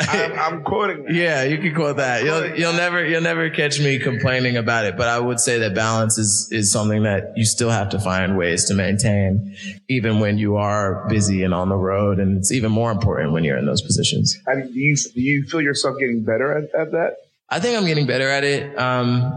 I'm, 0.07 0.39
I'm, 0.39 0.63
quoting. 0.63 1.03
That. 1.03 1.13
Yeah, 1.13 1.43
you 1.43 1.57
can 1.57 1.75
quote 1.75 1.97
that. 1.97 2.23
You'll 2.23 2.55
you'll 2.55 2.73
never 2.73 3.05
you'll 3.05 3.21
never 3.21 3.49
catch 3.49 3.79
me 3.79 3.99
complaining 3.99 4.55
about 4.55 4.85
it. 4.85 4.95
But 4.95 5.09
I 5.09 5.19
would 5.19 5.41
say 5.41 5.59
that 5.59 5.75
balance 5.75 6.17
is 6.17 6.47
is 6.51 6.71
something 6.71 7.03
that 7.03 7.33
you 7.35 7.43
still 7.45 7.69
have 7.69 7.89
to 7.89 7.99
find 7.99 8.37
ways 8.37 8.65
to 8.65 8.73
maintain, 8.73 9.55
even 9.89 10.21
when 10.21 10.37
you 10.37 10.55
are 10.55 11.05
busy 11.09 11.43
and 11.43 11.53
on 11.53 11.67
the 11.69 11.75
road. 11.75 12.19
And 12.19 12.37
it's 12.37 12.51
even 12.53 12.71
more 12.71 12.91
important 12.91 13.33
when 13.33 13.43
you're 13.43 13.57
in 13.57 13.65
those 13.65 13.81
positions. 13.81 14.39
I 14.47 14.55
mean, 14.55 14.71
do 14.71 14.79
you 14.79 14.95
do 14.95 15.21
you 15.21 15.43
feel 15.43 15.61
yourself 15.61 15.97
getting 15.99 16.23
better 16.23 16.57
at, 16.57 16.73
at 16.73 16.91
that? 16.93 17.17
I 17.49 17.59
think 17.59 17.77
I'm 17.77 17.85
getting 17.85 18.07
better 18.07 18.27
at 18.27 18.43
it. 18.43 18.77
Um, 18.79 19.31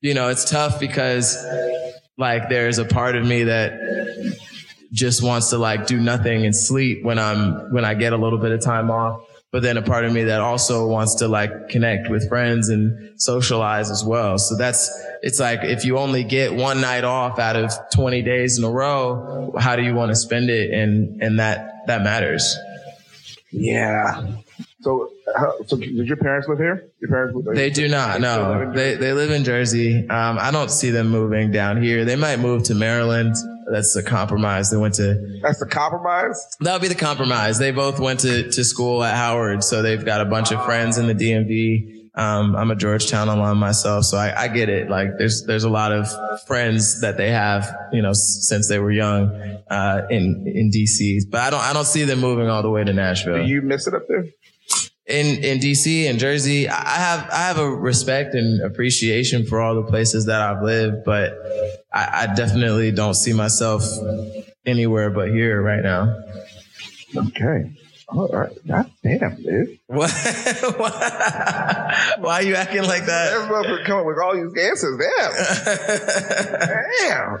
you 0.00 0.14
know, 0.14 0.28
it's 0.28 0.48
tough 0.48 0.80
because 0.80 1.36
like 2.16 2.48
there's 2.48 2.78
a 2.78 2.84
part 2.84 3.16
of 3.16 3.26
me 3.26 3.44
that 3.44 4.38
just 4.92 5.22
wants 5.22 5.50
to 5.50 5.58
like 5.58 5.86
do 5.86 5.98
nothing 5.98 6.44
and 6.44 6.54
sleep 6.54 7.02
when 7.02 7.18
I'm 7.18 7.72
when 7.72 7.84
I 7.84 7.94
get 7.94 8.12
a 8.12 8.16
little 8.16 8.38
bit 8.38 8.52
of 8.52 8.62
time 8.62 8.90
off. 8.90 9.22
But 9.50 9.62
then 9.62 9.76
a 9.76 9.82
part 9.82 10.04
of 10.04 10.12
me 10.12 10.24
that 10.24 10.40
also 10.40 10.88
wants 10.88 11.16
to 11.16 11.28
like 11.28 11.68
connect 11.68 12.10
with 12.10 12.28
friends 12.28 12.70
and 12.70 13.20
socialize 13.20 13.88
as 13.90 14.04
well. 14.04 14.36
So 14.38 14.56
that's 14.56 14.90
it's 15.22 15.38
like 15.38 15.60
if 15.62 15.84
you 15.84 15.98
only 15.98 16.24
get 16.24 16.52
one 16.52 16.80
night 16.80 17.04
off 17.04 17.38
out 17.38 17.54
of 17.56 17.72
20 17.92 18.22
days 18.22 18.58
in 18.58 18.64
a 18.64 18.70
row, 18.70 19.54
how 19.58 19.76
do 19.76 19.82
you 19.82 19.94
want 19.94 20.10
to 20.10 20.16
spend 20.16 20.50
it? 20.50 20.72
And 20.72 21.22
and 21.22 21.38
that 21.38 21.86
that 21.86 22.02
matters. 22.02 22.56
Yeah. 23.50 24.26
So, 24.80 25.10
so 25.66 25.76
did 25.76 26.06
your 26.06 26.16
parents 26.16 26.48
live 26.48 26.58
here? 26.58 26.88
Your 27.00 27.10
parents? 27.10 27.34
Live, 27.36 27.54
they 27.54 27.70
do 27.70 27.88
not. 27.88 28.20
No, 28.20 28.72
they 28.72 28.94
they 28.94 29.12
live 29.12 29.30
in 29.30 29.44
Jersey. 29.44 30.08
Um, 30.08 30.38
I 30.38 30.50
don't 30.50 30.70
see 30.70 30.90
them 30.90 31.08
moving 31.08 31.50
down 31.50 31.82
here. 31.82 32.04
They 32.04 32.16
might 32.16 32.38
move 32.38 32.64
to 32.64 32.74
Maryland. 32.74 33.34
That's 33.70 33.94
the 33.94 34.02
compromise. 34.02 34.70
They 34.70 34.76
went 34.76 34.94
to. 34.94 35.40
That's 35.42 35.58
the 35.58 35.66
compromise. 35.66 36.56
That 36.60 36.74
would 36.74 36.82
be 36.82 36.88
the 36.88 36.94
compromise. 36.94 37.58
They 37.58 37.70
both 37.70 37.98
went 37.98 38.20
to 38.20 38.50
to 38.50 38.64
school 38.64 39.02
at 39.02 39.16
Howard, 39.16 39.64
so 39.64 39.82
they've 39.82 40.04
got 40.04 40.20
a 40.20 40.26
bunch 40.26 40.52
of 40.52 40.64
friends 40.64 40.98
in 40.98 41.06
the 41.06 41.14
DMV. 41.14 41.93
Um, 42.16 42.54
I'm 42.54 42.70
a 42.70 42.76
Georgetown 42.76 43.28
alum 43.28 43.58
myself, 43.58 44.04
so 44.04 44.16
I, 44.16 44.44
I, 44.44 44.48
get 44.48 44.68
it. 44.68 44.88
Like 44.88 45.18
there's 45.18 45.44
there's 45.46 45.64
a 45.64 45.68
lot 45.68 45.90
of 45.90 46.06
friends 46.46 47.00
that 47.00 47.16
they 47.16 47.30
have, 47.30 47.76
you 47.92 48.02
know, 48.02 48.12
since 48.12 48.68
they 48.68 48.78
were 48.78 48.92
young 48.92 49.34
uh, 49.68 50.06
in 50.10 50.44
in 50.46 50.70
DC. 50.70 51.22
But 51.28 51.40
I 51.40 51.50
don't 51.50 51.60
I 51.60 51.72
don't 51.72 51.86
see 51.86 52.04
them 52.04 52.20
moving 52.20 52.48
all 52.48 52.62
the 52.62 52.70
way 52.70 52.84
to 52.84 52.92
Nashville. 52.92 53.44
Do 53.44 53.50
you 53.50 53.62
miss 53.62 53.88
it 53.88 53.94
up 53.94 54.06
there? 54.08 54.26
in 55.06 55.44
in 55.44 55.58
DC 55.58 56.08
and 56.08 56.18
Jersey, 56.18 56.68
I 56.68 56.96
have 56.96 57.30
I 57.30 57.46
have 57.46 57.58
a 57.58 57.68
respect 57.68 58.34
and 58.34 58.62
appreciation 58.62 59.44
for 59.44 59.60
all 59.60 59.74
the 59.74 59.82
places 59.82 60.26
that 60.26 60.40
I've 60.40 60.62
lived, 60.62 61.04
but 61.04 61.34
I, 61.92 62.28
I 62.28 62.34
definitely 62.34 62.90
don't 62.90 63.14
see 63.14 63.32
myself 63.32 63.84
anywhere 64.64 65.10
but 65.10 65.28
here 65.28 65.60
right 65.60 65.82
now. 65.82 66.22
Okay. 67.16 67.70
All 68.14 68.28
right. 68.28 68.52
God 68.66 68.90
damn, 69.02 69.42
dude. 69.42 69.80
What? 69.88 70.08
Why 70.78 72.36
are 72.36 72.42
you 72.42 72.54
acting 72.54 72.84
like 72.84 73.06
that? 73.06 73.32
Everyone's 73.32 73.84
coming 73.86 74.06
with 74.06 74.18
all 74.22 74.34
these 74.34 74.54
answers. 74.56 75.00
Damn. 75.00 75.32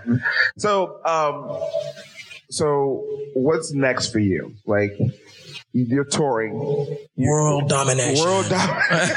damn. 0.08 0.24
So, 0.58 0.98
um, 1.04 1.60
so 2.50 3.06
what's 3.34 3.72
next 3.72 4.08
for 4.08 4.18
you? 4.18 4.54
Like, 4.66 4.98
you're 5.72 6.04
touring. 6.04 6.58
World 7.16 7.68
domination. 7.68 8.24
World 8.24 8.48
domination. 8.48 9.16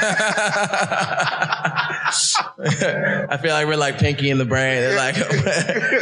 I 2.60 3.38
feel 3.42 3.52
like 3.52 3.66
we're 3.66 3.76
like 3.76 3.98
Pinky 3.98 4.30
in 4.30 4.38
the 4.38 4.44
brain. 4.44 4.80
They're 4.80 4.96
like, 4.96 5.16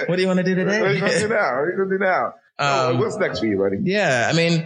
what 0.08 0.16
do 0.16 0.22
you 0.22 0.28
want 0.28 0.38
to 0.38 0.44
do 0.44 0.54
today? 0.54 0.82
What 0.82 0.90
are 0.90 0.94
you 0.94 1.00
going 1.00 1.12
to 1.12 1.18
do 1.18 1.28
now? 1.28 1.54
What 1.56 1.62
are 1.62 1.70
you 1.70 1.76
going 1.76 1.88
to 1.88 1.98
do 1.98 2.04
now? 2.04 2.34
Um, 2.58 2.98
what's 2.98 3.16
next 3.18 3.40
for 3.40 3.46
you, 3.46 3.58
buddy? 3.58 3.76
Yeah, 3.82 4.30
I 4.32 4.34
mean, 4.34 4.64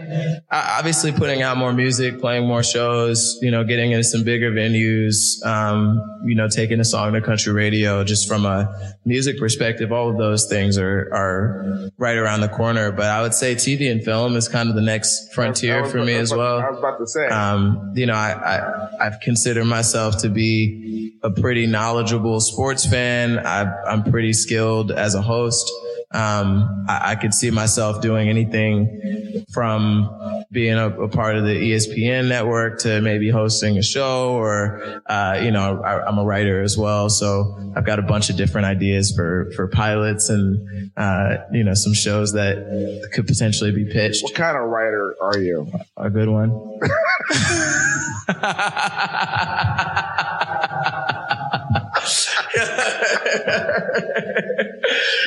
obviously 0.49 1.11
putting 1.11 1.41
out 1.41 1.57
more 1.57 1.73
music, 1.73 2.21
playing 2.21 2.47
more 2.47 2.63
shows, 2.63 3.37
you 3.41 3.51
know, 3.51 3.65
getting 3.65 3.91
into 3.91 4.05
some 4.05 4.23
bigger 4.23 4.49
venues, 4.49 5.45
um, 5.45 5.99
you 6.25 6.35
know, 6.35 6.47
taking 6.47 6.79
a 6.79 6.85
song 6.85 7.11
to 7.13 7.21
country 7.21 7.51
radio, 7.51 8.05
just 8.05 8.29
from 8.29 8.45
a 8.45 8.95
music 9.03 9.37
perspective, 9.37 9.91
all 9.91 10.09
of 10.09 10.17
those 10.17 10.47
things 10.47 10.77
are, 10.77 11.09
are 11.13 11.89
right 11.97 12.15
around 12.15 12.39
the 12.39 12.47
corner. 12.47 12.93
But 12.93 13.07
I 13.07 13.21
would 13.21 13.33
say 13.33 13.55
TV 13.55 13.91
and 13.91 14.01
film 14.01 14.37
is 14.37 14.47
kind 14.47 14.69
of 14.69 14.75
the 14.75 14.81
next 14.81 15.33
frontier 15.33 15.83
for 15.83 16.01
me 16.01 16.13
as 16.13 16.33
well. 16.33 16.59
I 16.59 16.69
was 16.69 16.79
about 16.79 16.97
to 16.97 17.07
say. 17.07 17.27
Um, 17.27 17.91
you 17.95 18.05
know, 18.05 18.13
I, 18.13 18.31
I, 18.31 19.05
I've 19.05 19.19
considered 19.19 19.65
myself 19.65 20.19
to 20.19 20.29
be 20.29 21.11
a 21.23 21.29
pretty 21.29 21.67
knowledgeable 21.67 22.39
sports 22.39 22.85
fan. 22.85 23.37
I, 23.39 23.69
I'm 23.83 24.03
pretty 24.03 24.31
skilled 24.31 24.91
as 24.91 25.13
a 25.13 25.21
host. 25.21 25.69
Um, 26.13 26.85
I, 26.89 27.11
I, 27.11 27.15
could 27.15 27.33
see 27.33 27.51
myself 27.51 28.01
doing 28.01 28.27
anything 28.27 29.45
from 29.53 30.45
being 30.51 30.73
a, 30.73 30.89
a, 30.89 31.07
part 31.07 31.37
of 31.37 31.45
the 31.45 31.53
ESPN 31.53 32.27
network 32.27 32.79
to 32.79 32.99
maybe 32.99 33.29
hosting 33.29 33.77
a 33.77 33.81
show 33.81 34.33
or, 34.33 35.01
uh, 35.05 35.39
you 35.41 35.51
know, 35.51 35.81
I, 35.81 36.09
am 36.09 36.17
a 36.17 36.25
writer 36.25 36.61
as 36.61 36.77
well. 36.77 37.09
So 37.09 37.57
I've 37.77 37.85
got 37.85 37.99
a 37.99 38.01
bunch 38.01 38.29
of 38.29 38.35
different 38.35 38.67
ideas 38.67 39.13
for, 39.15 39.51
for 39.55 39.69
pilots 39.69 40.29
and, 40.29 40.91
uh, 40.97 41.37
you 41.53 41.63
know, 41.63 41.75
some 41.75 41.93
shows 41.93 42.33
that 42.33 43.09
could 43.13 43.25
potentially 43.25 43.71
be 43.71 43.85
pitched. 43.85 44.23
What 44.23 44.35
kind 44.35 44.57
of 44.57 44.63
writer 44.63 45.15
are 45.21 45.39
you? 45.39 45.71
A 45.95 46.09
good 46.09 46.27
one. 46.27 46.51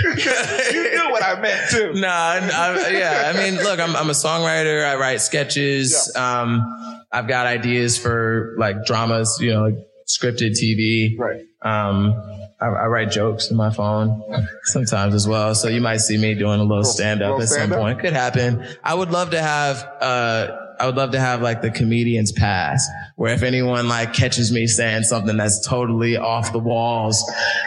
you 0.73 0.91
knew 0.91 1.11
what 1.11 1.23
I 1.23 1.41
meant 1.41 1.71
too. 1.71 1.93
Nah, 1.95 2.09
I, 2.09 2.89
yeah. 2.91 3.33
I 3.35 3.39
mean, 3.39 3.57
look, 3.63 3.81
I'm, 3.81 3.95
I'm 3.97 4.11
a 4.11 4.15
songwriter. 4.15 4.85
I 4.87 4.97
write 4.97 5.21
sketches. 5.21 6.13
Yeah. 6.15 6.41
Um, 6.41 7.05
I've 7.13 7.29
got 7.29 7.47
ideas 7.47 7.97
for 7.97 8.55
like 8.59 8.85
dramas, 8.85 9.39
you 9.41 9.53
know, 9.53 9.63
like 9.63 9.77
scripted 10.09 10.53
TV. 10.61 11.19
Right. 11.19 11.43
Um, 11.63 12.15
I, 12.61 12.67
I, 12.67 12.87
write 12.87 13.11
jokes 13.11 13.51
in 13.51 13.57
my 13.57 13.71
phone 13.71 14.23
sometimes 14.65 15.15
as 15.15 15.27
well. 15.27 15.55
So 15.55 15.69
you 15.69 15.81
might 15.81 15.99
see 15.99 16.19
me 16.19 16.35
doing 16.35 16.61
a 16.61 16.65
little 16.65 16.85
stand 16.85 17.23
up 17.23 17.41
at 17.41 17.49
some 17.49 17.71
point. 17.71 18.01
Could 18.01 18.13
happen. 18.13 18.67
I 18.83 18.95
would 18.95 19.11
love 19.11 19.31
to 19.31 19.41
have, 19.41 19.83
uh, 20.01 20.64
I 20.79 20.87
would 20.87 20.97
love 20.97 21.13
to 21.13 21.21
have 21.21 21.43
like 21.43 21.63
the 21.63 21.71
comedian's 21.71 22.33
pass 22.33 22.89
where 23.17 23.33
if 23.33 23.43
anyone 23.43 23.89
like 23.89 24.13
catches 24.13 24.51
me 24.53 24.67
saying 24.67 25.05
something 25.05 25.37
that's 25.37 25.67
totally 25.67 26.17
off 26.17 26.53
the 26.53 26.59
walls, 26.59 27.25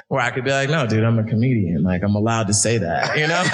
where 0.07 0.21
I 0.21 0.31
could 0.31 0.43
be 0.43 0.51
like, 0.51 0.69
no, 0.69 0.85
dude, 0.87 1.03
I'm 1.03 1.19
a 1.19 1.23
comedian. 1.23 1.83
Like 1.83 2.03
I'm 2.03 2.15
allowed 2.15 2.47
to 2.47 2.53
say 2.53 2.77
that, 2.77 3.17
you 3.17 3.27
know? 3.27 3.43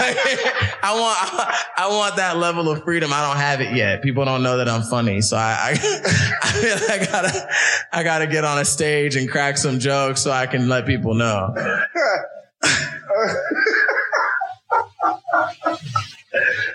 I 0.86 1.00
want, 1.00 1.58
I 1.78 1.88
want 1.88 2.16
that 2.18 2.38
level 2.38 2.70
of 2.70 2.84
freedom. 2.84 3.14
I 3.14 3.26
don't 3.26 3.38
have 3.38 3.62
it 3.62 3.76
yet. 3.76 4.02
People 4.02 4.26
don't 4.26 4.44
know 4.44 4.58
that 4.58 4.68
I'm 4.68 4.84
funny. 4.84 5.22
So 5.22 5.38
I, 5.38 5.56
I, 5.60 5.72
I 6.44 6.52
feel 6.52 6.76
like 6.76 7.02
I 7.02 7.12
gotta, 7.12 7.50
I 7.94 8.04
gotta 8.04 8.28
get 8.28 8.44
on 8.44 8.60
a 8.60 8.66
stage 8.66 9.16
and 9.16 9.30
crack 9.30 9.58
some 9.58 9.80
jokes 9.80 10.22
so 10.22 10.32
I 10.32 10.48
can 10.48 10.68
let 10.68 10.86
people 10.86 11.14
know. 11.14 11.54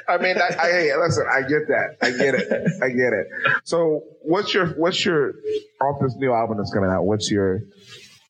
I 0.09 0.17
mean, 0.19 0.37
I, 0.39 0.49
I, 0.59 0.97
listen, 1.05 1.27
I 1.31 1.43
get 1.43 1.69
that. 1.69 1.97
I 2.01 2.11
get 2.11 2.35
it. 2.35 2.83
I 2.83 2.89
get 2.89 3.13
it. 3.13 3.27
So, 3.65 4.05
what's 4.23 4.55
your 4.55 4.69
what's 4.69 5.05
your 5.05 5.35
off 5.81 6.01
this 6.01 6.17
new 6.17 6.33
album 6.33 6.57
that's 6.57 6.73
coming 6.73 6.91
out? 6.91 7.03
What's 7.05 7.31
your 7.31 7.61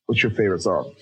what's 0.05 0.21
your 0.21 0.31
favorite 0.31 0.61
song? 0.61 0.93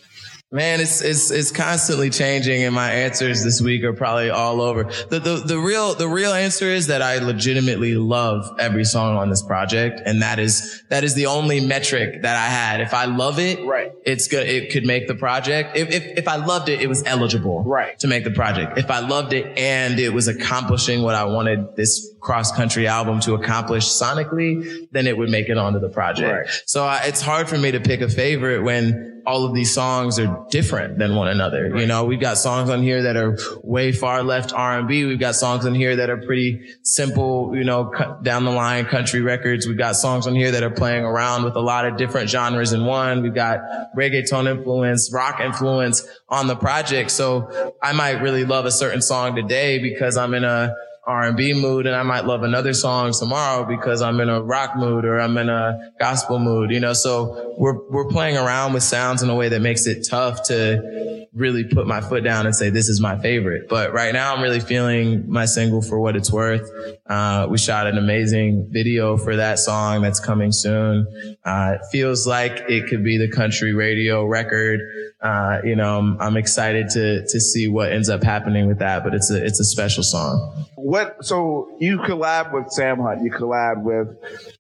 Man, 0.50 0.80
it's 0.80 1.02
it's 1.02 1.30
it's 1.30 1.52
constantly 1.52 2.10
changing, 2.10 2.64
and 2.64 2.74
my 2.74 2.90
answers 2.90 3.44
this 3.44 3.60
week 3.60 3.84
are 3.84 3.92
probably 3.92 4.30
all 4.30 4.62
over. 4.62 4.86
The, 4.86 5.20
the 5.20 5.36
the 5.46 5.60
real 5.60 5.94
the 5.94 6.08
real 6.08 6.32
answer 6.32 6.68
is 6.68 6.88
that 6.88 7.02
I 7.02 7.18
legitimately 7.18 7.96
love 7.96 8.56
every 8.58 8.86
song 8.86 9.18
on 9.18 9.30
this 9.30 9.42
project, 9.42 10.02
and 10.06 10.22
that 10.22 10.40
is 10.40 10.84
that 10.90 11.04
is 11.04 11.16
the 11.16 11.26
only 11.26 11.60
metric 11.60 12.22
that 12.22 12.38
I 12.38 12.48
had. 12.48 12.80
If 12.80 12.94
I 12.94 13.04
love 13.06 13.40
it, 13.40 13.66
right, 13.66 13.92
it's 14.06 14.30
good. 14.30 14.48
It 14.48 14.72
could 14.72 14.86
make 14.86 15.10
the 15.10 15.16
project. 15.16 15.76
If 15.76 15.90
if 15.90 16.18
if 16.20 16.28
I 16.30 16.38
loved 16.38 16.70
it, 16.70 16.80
it 16.80 16.88
was 16.88 17.04
eligible, 17.06 17.64
right, 17.66 18.00
to 18.00 18.08
make 18.08 18.24
the 18.24 18.32
project. 18.32 18.78
If 18.78 18.90
I 18.90 19.00
loved 19.00 19.34
it 19.34 19.58
and 19.58 20.00
it 20.00 20.14
was 20.14 20.30
accomplishing 20.30 21.02
what 21.02 21.14
I 21.14 21.26
wanted 21.26 21.76
this 21.76 22.10
cross 22.28 22.52
country 22.52 22.88
album 22.88 23.22
to 23.22 23.36
accomplish 23.36 23.86
sonically, 23.86 24.90
then 24.92 25.08
it 25.08 25.18
would 25.18 25.30
make 25.30 25.48
it 25.48 25.58
onto 25.58 25.80
the 25.80 25.88
project. 25.88 26.30
Right. 26.30 26.64
So 26.66 26.86
uh, 26.86 27.00
it's 27.04 27.22
hard 27.22 27.48
for 27.48 27.58
me 27.58 27.72
to 27.72 27.80
pick 27.80 28.02
a 28.02 28.10
favorite 28.10 28.64
when 28.64 29.24
all 29.26 29.46
of 29.46 29.54
these 29.54 29.74
songs 29.74 30.20
are 30.20 30.46
different 30.50 31.00
than 31.00 31.16
one 31.16 31.30
another. 31.30 31.70
Right. 31.70 31.82
You 31.82 31.88
know, 31.88 32.04
we've 32.04 32.20
got 32.20 32.38
songs 32.38 32.70
on 32.70 32.84
here 32.84 33.04
that 33.04 33.16
are 33.16 33.38
way 33.64 33.94
far 33.94 34.24
left 34.24 34.52
R&B. 34.52 35.06
We've 35.06 35.18
got 35.18 35.36
songs 35.36 35.66
on 35.66 35.74
here 35.74 35.96
that 35.96 36.10
are 36.10 36.18
pretty 36.18 36.76
simple, 36.84 37.56
you 37.56 37.64
know, 37.64 37.94
down 38.24 38.44
the 38.44 38.52
line 38.52 38.84
country 38.88 39.22
records. 39.22 39.66
We've 39.66 39.78
got 39.78 39.96
songs 39.96 40.28
on 40.28 40.36
here 40.36 40.52
that 40.52 40.64
are 40.64 40.70
playing 40.70 41.06
around 41.06 41.46
with 41.46 41.56
a 41.56 41.62
lot 41.62 41.86
of 41.86 41.96
different 41.96 42.30
genres 42.30 42.74
in 42.74 42.84
one. 42.84 43.22
We've 43.22 43.34
got 43.34 43.60
reggaeton 43.96 44.52
influence, 44.52 45.14
rock 45.14 45.40
influence 45.40 46.06
on 46.28 46.48
the 46.48 46.58
project. 46.58 47.10
So 47.12 47.74
I 47.82 47.94
might 47.94 48.22
really 48.22 48.44
love 48.44 48.66
a 48.66 48.72
certain 48.72 49.02
song 49.02 49.34
today 49.34 49.80
because 49.80 50.18
I'm 50.18 50.34
in 50.34 50.44
a 50.44 50.76
R&B 51.08 51.54
mood 51.54 51.88
and 51.88 51.96
I 51.96 52.04
might 52.04 52.26
love 52.26 52.44
another 52.44 52.74
song 52.74 53.14
tomorrow 53.14 53.64
because 53.64 54.02
I'm 54.02 54.20
in 54.20 54.28
a 54.28 54.42
rock 54.42 54.76
mood 54.76 55.06
or 55.06 55.20
I'm 55.20 55.38
in 55.38 55.48
a 55.48 55.92
gospel 56.00 56.38
mood, 56.38 56.70
you 56.70 56.82
know, 56.82 56.92
so 56.92 57.56
we're, 57.58 57.82
we're 57.90 58.10
playing 58.10 58.36
around 58.36 58.74
with 58.74 58.84
sounds 58.84 59.24
in 59.24 59.30
a 59.30 59.36
way 59.36 59.48
that 59.50 59.62
makes 59.62 59.88
it 59.88 60.06
tough 60.06 60.44
to 60.50 61.17
really 61.38 61.64
put 61.64 61.88
my 61.88 62.02
foot 62.02 62.24
down 62.24 62.46
and 62.46 62.56
say, 62.56 62.70
this 62.70 62.90
is 62.90 63.00
my 63.00 63.18
favorite. 63.18 63.70
But 63.70 63.94
right 63.94 64.14
now 64.14 64.36
I'm 64.36 64.42
really 64.42 64.60
feeling 64.60 65.30
my 65.30 65.46
single 65.46 65.82
for 65.82 66.00
what 66.00 66.16
it's 66.16 66.32
worth. 66.32 66.70
Uh, 67.06 67.48
we 67.50 67.58
shot 67.58 67.88
an 67.88 67.98
amazing 67.98 68.68
video 68.70 69.18
for 69.18 69.36
that 69.38 69.60
song 69.60 70.02
that's 70.02 70.20
coming 70.20 70.52
soon. 70.52 71.08
Uh, 71.46 71.76
it 71.76 71.82
feels 71.92 72.28
like 72.28 72.64
it 72.68 72.88
could 72.90 73.04
be 73.04 73.18
the 73.18 73.30
country 73.30 73.74
radio 73.74 74.26
record. 74.26 74.82
Uh, 75.22 75.60
you 75.64 75.76
know, 75.76 75.98
I'm, 75.98 76.22
I'm 76.22 76.38
excited 76.38 76.90
to, 76.90 77.28
to 77.28 77.40
see 77.40 77.68
what 77.68 77.92
ends 77.92 78.10
up 78.10 78.24
happening 78.24 78.68
with 78.68 78.80
that, 78.80 79.04
but 79.04 79.14
it's 79.14 79.32
a, 79.32 79.44
it's 79.44 79.60
a 79.60 79.66
special 79.66 80.04
song 80.04 80.66
what? 80.88 81.26
So 81.26 81.76
you 81.80 81.98
collab 81.98 82.54
with 82.54 82.72
Sam 82.72 83.00
Hunt. 83.00 83.22
You 83.22 83.30
collab 83.30 83.84
with 83.84 84.16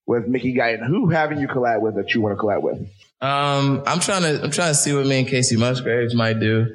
with 0.06 0.28
Mickey 0.28 0.54
Guyton. 0.54 0.86
Who 0.86 1.10
haven't 1.10 1.40
you 1.40 1.48
collab 1.48 1.80
with 1.82 1.96
that 1.96 2.14
you 2.14 2.20
want 2.20 2.38
to 2.38 2.44
collab 2.44 2.62
with? 2.62 2.86
Um, 3.22 3.84
I'm 3.88 4.00
trying 4.00 4.22
to 4.22 4.44
I'm 4.44 4.52
trying 4.52 4.72
to 4.72 4.76
see 4.76 4.94
what 4.94 5.06
me 5.06 5.20
and 5.20 5.28
Kacey 5.28 5.58
Musgraves 5.58 6.14
might 6.14 6.40
do. 6.40 6.68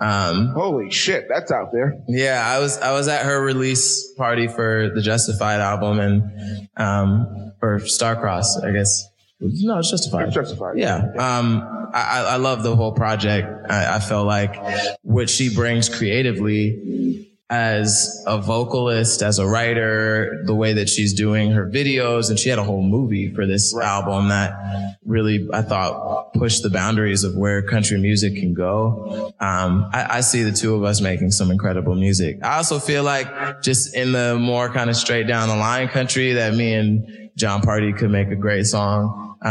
Um, 0.00 0.48
Holy 0.48 0.90
shit, 0.90 1.26
that's 1.28 1.50
out 1.50 1.72
there. 1.72 1.98
Yeah, 2.08 2.42
I 2.46 2.58
was 2.58 2.78
I 2.78 2.92
was 2.92 3.08
at 3.08 3.24
her 3.24 3.42
release 3.42 4.12
party 4.12 4.46
for 4.48 4.90
the 4.94 5.00
Justified 5.02 5.60
album 5.60 5.98
and 5.98 6.68
um 6.76 7.52
or 7.62 7.78
Starcross, 7.80 8.62
I 8.64 8.72
guess. 8.72 9.08
No, 9.40 9.78
it's 9.78 9.90
justified. 9.90 10.26
It's 10.26 10.34
justified. 10.34 10.78
Yeah. 10.78 10.96
Um, 11.18 11.90
I, 11.94 12.24
I 12.30 12.36
love 12.36 12.62
the 12.64 12.74
whole 12.74 12.92
project. 12.92 13.70
I, 13.70 13.96
I 13.96 13.98
felt 14.00 14.26
like 14.26 14.56
what 15.02 15.30
she 15.30 15.54
brings 15.54 15.88
creatively 15.88 17.27
as 17.50 18.22
a 18.26 18.38
vocalist, 18.38 19.22
as 19.22 19.38
a 19.38 19.46
writer, 19.46 20.42
the 20.44 20.54
way 20.54 20.74
that 20.74 20.88
she's 20.88 21.14
doing 21.14 21.50
her 21.52 21.66
videos, 21.66 22.28
and 22.28 22.38
she 22.38 22.50
had 22.50 22.58
a 22.58 22.62
whole 22.62 22.82
movie 22.82 23.32
for 23.32 23.46
this 23.46 23.72
right. 23.74 23.86
album 23.86 24.28
that 24.28 24.98
really, 25.06 25.48
I 25.52 25.62
thought, 25.62 26.34
pushed 26.34 26.62
the 26.62 26.68
boundaries 26.68 27.24
of 27.24 27.34
where 27.36 27.62
country 27.62 27.98
music 27.98 28.34
can 28.34 28.52
go. 28.52 29.32
Um, 29.40 29.88
I, 29.92 30.18
I, 30.18 30.20
see 30.20 30.42
the 30.42 30.52
two 30.52 30.74
of 30.74 30.84
us 30.84 31.00
making 31.00 31.30
some 31.30 31.50
incredible 31.50 31.94
music. 31.94 32.38
I 32.42 32.58
also 32.58 32.78
feel 32.78 33.02
like 33.02 33.62
just 33.62 33.94
in 33.96 34.12
the 34.12 34.36
more 34.38 34.68
kind 34.68 34.90
of 34.90 34.96
straight 34.96 35.26
down 35.26 35.48
the 35.48 35.56
line 35.56 35.88
country 35.88 36.34
that 36.34 36.54
me 36.54 36.74
and 36.74 37.30
Jon 37.36 37.62
Pardi 37.62 37.96
could 37.96 38.10
make 38.10 38.28
a 38.28 38.36
great 38.36 38.66
song. 38.66 39.27
Uh, 39.44 39.48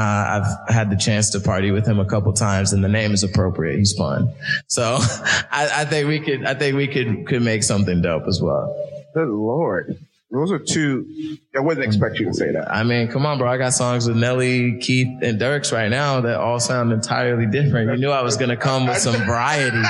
I've 0.68 0.74
had 0.74 0.90
the 0.90 0.98
chance 0.98 1.30
to 1.32 1.40
party 1.40 1.72
with 1.72 1.88
him 1.88 2.00
a 2.00 2.06
couple 2.06 2.34
times 2.34 2.74
and 2.74 2.84
the 2.84 2.90
name 2.90 3.14
is 3.14 3.24
appropriate. 3.24 3.78
He's 3.78 3.94
fun. 3.94 4.34
So 4.68 4.98
I, 5.02 5.70
I 5.74 5.86
think 5.86 6.08
we 6.08 6.20
could, 6.20 6.46
I 6.46 6.54
think 6.54 6.76
we 6.76 6.88
could, 6.88 7.28
could 7.28 7.42
make 7.42 7.64
something 7.64 8.02
dope 8.02 8.28
as 8.28 8.42
well. 8.42 8.76
Good 9.14 9.30
Lord. 9.30 9.98
Those 10.30 10.52
are 10.52 10.60
two. 10.60 11.38
I 11.56 11.62
wouldn't 11.62 11.86
expect 11.86 12.20
you 12.20 12.26
to 12.26 12.34
say 12.34 12.52
that. 12.52 12.70
I 12.70 12.84
mean, 12.84 13.08
come 13.08 13.26
on, 13.26 13.38
bro. 13.38 13.50
I 13.50 13.58
got 13.58 13.72
songs 13.72 14.08
with 14.08 14.18
Nelly, 14.18 14.78
Keith, 14.80 15.08
and 15.22 15.40
Dierks 15.40 15.72
right 15.72 15.90
now 15.90 16.20
that 16.20 16.38
all 16.38 16.60
sound 16.60 16.92
entirely 16.92 17.46
different. 17.46 17.90
You 17.92 17.98
knew 17.98 18.12
I 18.12 18.22
was 18.22 18.36
going 18.36 18.50
to 18.50 18.58
come 18.58 18.88
with 18.88 18.98
some 18.98 19.16
variety. 19.26 19.82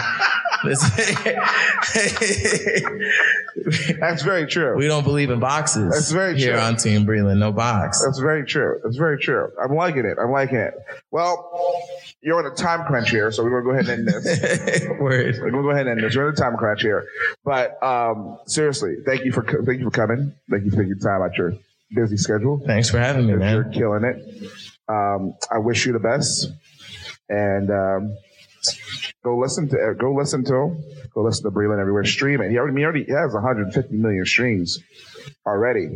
That's 4.00 4.24
very 4.24 4.48
true. 4.48 4.76
We 4.78 4.88
don't 4.88 5.04
believe 5.04 5.30
in 5.30 5.40
boxes. 5.40 5.92
That's 5.92 6.12
very 6.12 6.34
true. 6.34 6.42
here 6.42 6.58
on 6.58 6.78
Team 6.78 7.06
Breland. 7.06 7.38
No 7.38 7.52
box. 7.52 8.04
That's 8.04 8.20
very 8.20 8.46
true. 8.46 8.80
That's 8.84 8.98
very 8.98 9.20
true. 9.20 9.50
I'm 9.62 9.76
liking 9.76 10.06
it. 10.06 10.18
I'm 10.22 10.32
liking 10.32 10.58
it. 10.58 10.74
Well, 11.12 11.52
you're 12.22 12.40
on 12.40 12.52
a 12.52 12.56
time 12.56 12.86
crunch 12.86 13.10
here, 13.10 13.32
so 13.32 13.44
we're 13.44 13.62
gonna 13.62 13.64
go 13.64 13.80
ahead 13.80 14.00
and 14.00 14.10
end 14.10 14.24
this. 14.24 14.88
Word. 15.00 15.38
We're 15.42 15.52
gonna 15.52 15.64
go 15.64 15.72
ahead 15.72 15.88
and 15.88 16.00
end 16.00 16.08
this. 16.08 16.16
We're 16.16 16.28
on 16.28 16.34
a 16.34 16.36
time 16.36 16.58
crunch 16.58 16.82
here, 16.82 17.06
but 17.44 17.82
um, 17.84 18.40
seriously, 18.48 18.98
thank 19.06 19.26
you 19.26 19.32
for 19.32 19.44
thank 19.44 19.80
you 19.80 19.86
for 19.86 19.92
coming. 19.92 20.34
Thank 20.50 20.66
you 20.66 20.72
for 20.72 20.78
taking 20.78 21.00
time 21.00 21.22
out 21.22 21.38
your 21.38 21.54
busy 21.94 22.18
schedule. 22.18 22.62
Thanks 22.66 22.90
for 22.90 23.00
having 23.00 23.28
me, 23.28 23.36
man. 23.36 23.54
You're 23.54 23.64
killing 23.66 24.04
it. 24.04 24.52
Um, 24.90 25.36
I 25.52 25.60
wish 25.60 25.86
you 25.86 25.94
the 25.94 26.00
best, 26.00 26.48
and 27.30 27.70
um, 27.70 28.18
go 29.24 29.38
listen 29.38 29.68
to 29.70 29.96
go 30.00 30.14
listen 30.14 30.44
to 30.46 30.56
him. 30.56 30.84
Go 31.14 31.24
listen 31.24 31.44
to 31.44 31.52
Breland 31.52 31.80
everywhere. 31.80 32.06
Stream 32.06 32.42
it. 32.42 32.52
He 32.52 32.58
already, 32.58 32.78
he 32.78 32.84
already 32.84 33.06
has 33.12 33.34
150 33.34 33.96
million 33.96 34.26
streams 34.26 34.80
already. 35.46 35.90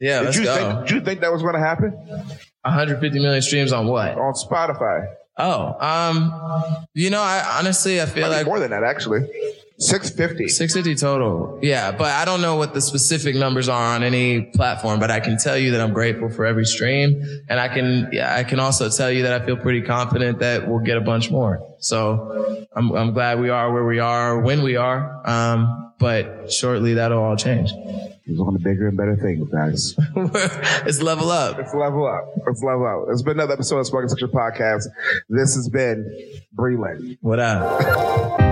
Yeah, 0.00 0.18
did 0.18 0.24
let's 0.24 0.36
you 0.36 0.44
go. 0.44 0.56
Think, 0.56 0.80
did 0.86 0.90
you 0.94 1.00
think 1.00 1.20
that 1.20 1.32
was 1.32 1.42
going 1.42 1.54
to 1.54 1.60
happen? 1.60 1.92
150 2.62 3.18
million 3.18 3.42
streams 3.42 3.72
on 3.72 3.86
what? 3.86 4.18
On 4.18 4.34
Spotify. 4.34 5.06
Oh, 5.38 5.76
um, 5.80 6.86
you 6.94 7.10
know, 7.10 7.22
I 7.22 7.58
honestly 7.58 8.00
I 8.00 8.06
feel 8.06 8.28
like 8.28 8.46
more 8.46 8.60
than 8.60 8.70
that 8.70 8.84
actually. 8.84 9.20
650. 9.78 10.48
650 10.48 11.00
total. 11.00 11.58
Yeah, 11.62 11.92
but 11.92 12.08
I 12.08 12.24
don't 12.24 12.40
know 12.40 12.56
what 12.56 12.74
the 12.74 12.80
specific 12.80 13.34
numbers 13.34 13.68
are 13.68 13.94
on 13.94 14.02
any 14.02 14.42
platform, 14.42 15.00
but 15.00 15.10
I 15.10 15.20
can 15.20 15.38
tell 15.38 15.56
you 15.58 15.72
that 15.72 15.80
I'm 15.80 15.92
grateful 15.92 16.28
for 16.28 16.44
every 16.44 16.64
stream. 16.64 17.22
And 17.48 17.58
I 17.58 17.68
can, 17.68 18.10
yeah, 18.12 18.34
I 18.34 18.44
can 18.44 18.60
also 18.60 18.88
tell 18.90 19.10
you 19.10 19.22
that 19.24 19.40
I 19.40 19.44
feel 19.44 19.56
pretty 19.56 19.82
confident 19.82 20.38
that 20.40 20.68
we'll 20.68 20.80
get 20.80 20.96
a 20.96 21.00
bunch 21.00 21.30
more. 21.30 21.66
So 21.78 22.66
I'm, 22.74 22.92
I'm 22.92 23.12
glad 23.12 23.40
we 23.40 23.50
are 23.50 23.72
where 23.72 23.84
we 23.84 23.98
are 23.98 24.40
when 24.40 24.62
we 24.62 24.76
are. 24.76 25.28
Um, 25.28 25.92
but 25.98 26.52
shortly 26.52 26.94
that'll 26.94 27.22
all 27.22 27.36
change. 27.36 27.70
He's 28.24 28.38
on 28.38 28.54
the 28.54 28.60
bigger 28.60 28.88
and 28.88 28.96
better 28.96 29.16
things, 29.16 29.48
guys. 29.50 29.94
it's 30.86 31.02
level 31.02 31.30
up. 31.30 31.58
It's 31.58 31.74
level 31.74 32.06
up. 32.06 32.32
It's 32.46 32.62
level 32.62 32.86
up. 32.86 33.12
It's 33.12 33.22
been 33.22 33.32
another 33.32 33.54
episode 33.54 33.78
of 33.78 33.86
Smoking 33.86 34.08
Section 34.08 34.28
Podcast. 34.28 34.84
This 35.28 35.54
has 35.56 35.68
been 35.68 36.34
Breland. 36.56 37.18
What 37.20 37.40
up? 37.40 38.40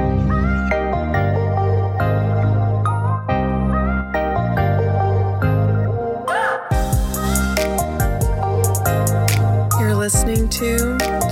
to 10.61 10.76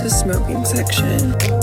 The 0.01 0.09
Smoking 0.09 0.65
Section. 0.65 1.58